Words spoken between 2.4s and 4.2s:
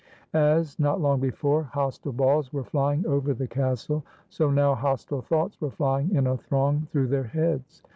were flying over the castle,